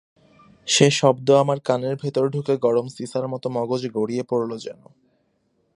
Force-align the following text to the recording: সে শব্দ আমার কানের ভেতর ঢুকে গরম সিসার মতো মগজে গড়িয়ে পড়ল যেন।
সে 0.67 0.87
শব্দ 0.91 1.27
আমার 1.33 1.59
কানের 1.59 1.95
ভেতর 1.95 2.25
ঢুকে 2.29 2.53
গরম 2.57 2.85
সিসার 2.87 3.25
মতো 3.27 3.47
মগজে 3.49 3.89
গড়িয়ে 3.89 4.23
পড়ল 4.23 4.51
যেন। 4.57 4.81